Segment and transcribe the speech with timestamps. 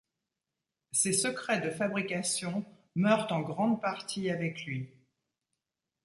[0.91, 2.65] Ses secrets de fabrications
[2.95, 4.89] meurent en grande partie avec lui.